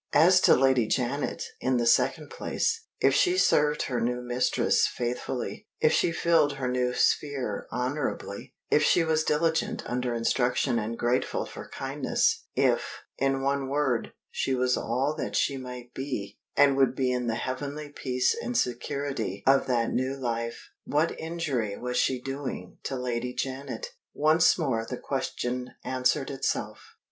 [0.15, 2.85] As to Lady Janet, in the second place.
[2.99, 8.81] If she served her new mistress faithfully, if she filled her new sphere honorably, if
[8.81, 14.75] she was diligent under instruction and grateful for kindness if, in one word, she was
[14.75, 19.67] all that she might be and would be in the heavenly peace and security of
[19.67, 23.91] that new life what injury was she doing to Lady Janet?
[24.15, 26.95] Once more the question answered itself.